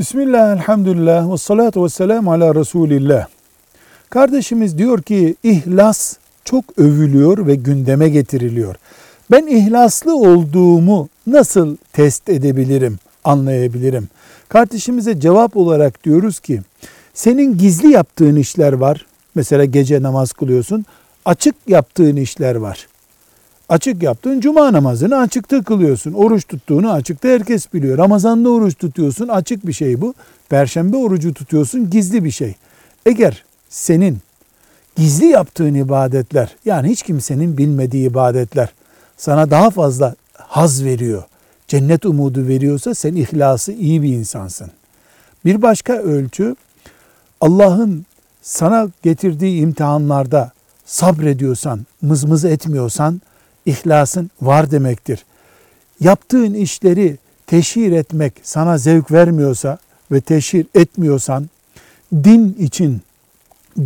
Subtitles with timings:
[0.00, 3.26] Bismillah, elhamdülillah, ve salatu ve selamu ala Resulillah.
[4.10, 8.74] Kardeşimiz diyor ki ihlas çok övülüyor ve gündeme getiriliyor.
[9.30, 14.08] Ben ihlaslı olduğumu nasıl test edebilirim, anlayabilirim?
[14.48, 16.60] Kardeşimize cevap olarak diyoruz ki
[17.14, 19.06] senin gizli yaptığın işler var.
[19.34, 20.84] Mesela gece namaz kılıyorsun.
[21.24, 22.86] Açık yaptığın işler var.
[23.70, 26.12] Açık yaptığın cuma namazını açıkta kılıyorsun.
[26.12, 27.98] Oruç tuttuğunu açıkta herkes biliyor.
[27.98, 30.14] Ramazan'da oruç tutuyorsun açık bir şey bu.
[30.48, 32.54] Perşembe orucu tutuyorsun gizli bir şey.
[33.06, 34.18] Eğer senin
[34.96, 38.68] gizli yaptığın ibadetler yani hiç kimsenin bilmediği ibadetler
[39.16, 41.22] sana daha fazla haz veriyor,
[41.68, 44.70] cennet umudu veriyorsa sen ihlası iyi bir insansın.
[45.44, 46.56] Bir başka ölçü
[47.40, 48.06] Allah'ın
[48.42, 50.52] sana getirdiği imtihanlarda
[50.84, 53.20] sabrediyorsan, mızmız etmiyorsan
[53.66, 55.24] ihlasın var demektir.
[56.00, 59.78] Yaptığın işleri teşhir etmek sana zevk vermiyorsa
[60.12, 61.48] ve teşhir etmiyorsan
[62.14, 63.00] din için,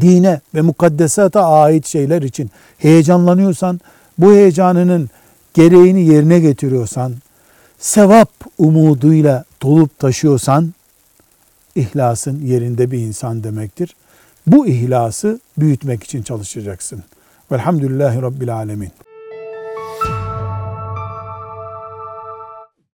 [0.00, 3.80] dine ve mukaddesata ait şeyler için heyecanlanıyorsan,
[4.18, 5.10] bu heyecanının
[5.54, 7.14] gereğini yerine getiriyorsan,
[7.78, 10.74] sevap umuduyla dolup taşıyorsan,
[11.74, 13.96] ihlasın yerinde bir insan demektir.
[14.46, 17.02] Bu ihlası büyütmek için çalışacaksın.
[17.52, 18.90] Velhamdülillahi Rabbil Alemin.